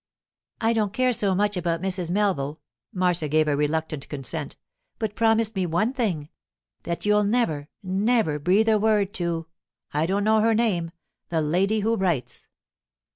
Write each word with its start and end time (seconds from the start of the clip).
'I 0.61 0.73
don't 0.73 0.93
care 0.93 1.13
so 1.13 1.35
much 1.35 1.55
about 1.55 1.79
Mrs. 1.83 2.09
Melville,' 2.09 2.59
Marcia 2.91 3.27
gave 3.27 3.47
a 3.47 3.55
reluctant 3.55 4.09
consent. 4.09 4.57
'But 4.97 5.13
promise 5.15 5.53
me 5.53 5.67
one 5.67 5.93
thing: 5.93 6.29
that 6.81 7.05
you'll 7.05 7.23
never, 7.23 7.69
never 7.83 8.39
breathe 8.39 8.69
a 8.69 8.79
word 8.79 9.13
to—I 9.13 10.07
don't 10.07 10.23
know 10.23 10.39
her 10.41 10.55
name—the 10.55 11.41
Lady 11.43 11.81
who 11.81 11.95
Writes. 11.95 12.47